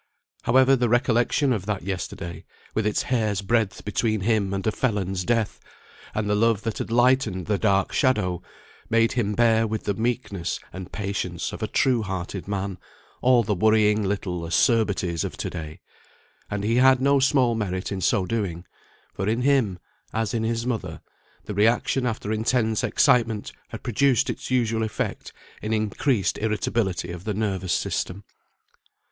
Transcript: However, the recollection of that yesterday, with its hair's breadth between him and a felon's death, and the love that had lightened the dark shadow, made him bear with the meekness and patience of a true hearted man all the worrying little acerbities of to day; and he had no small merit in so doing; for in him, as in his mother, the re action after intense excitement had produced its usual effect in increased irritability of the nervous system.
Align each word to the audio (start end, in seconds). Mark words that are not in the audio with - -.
However, 0.45 0.75
the 0.75 0.89
recollection 0.89 1.53
of 1.53 1.67
that 1.67 1.83
yesterday, 1.83 2.43
with 2.73 2.87
its 2.87 3.03
hair's 3.03 3.43
breadth 3.43 3.85
between 3.85 4.21
him 4.21 4.51
and 4.51 4.65
a 4.65 4.71
felon's 4.71 5.23
death, 5.23 5.59
and 6.15 6.27
the 6.27 6.33
love 6.33 6.63
that 6.63 6.79
had 6.79 6.89
lightened 6.89 7.45
the 7.45 7.59
dark 7.59 7.93
shadow, 7.93 8.41
made 8.89 9.11
him 9.11 9.33
bear 9.35 9.67
with 9.67 9.83
the 9.83 9.93
meekness 9.93 10.59
and 10.73 10.91
patience 10.91 11.53
of 11.53 11.61
a 11.61 11.67
true 11.67 12.01
hearted 12.01 12.47
man 12.47 12.79
all 13.21 13.43
the 13.43 13.53
worrying 13.53 14.01
little 14.01 14.43
acerbities 14.47 15.23
of 15.23 15.37
to 15.37 15.51
day; 15.51 15.81
and 16.49 16.63
he 16.63 16.77
had 16.77 16.99
no 16.99 17.19
small 17.19 17.53
merit 17.53 17.91
in 17.91 18.01
so 18.01 18.25
doing; 18.25 18.65
for 19.13 19.27
in 19.29 19.43
him, 19.43 19.77
as 20.13 20.33
in 20.33 20.41
his 20.41 20.65
mother, 20.65 20.99
the 21.45 21.53
re 21.53 21.67
action 21.67 22.07
after 22.07 22.31
intense 22.31 22.83
excitement 22.83 23.51
had 23.67 23.83
produced 23.83 24.31
its 24.31 24.49
usual 24.49 24.81
effect 24.81 25.31
in 25.61 25.71
increased 25.71 26.39
irritability 26.39 27.11
of 27.11 27.23
the 27.23 27.35
nervous 27.35 27.73
system. 27.73 28.23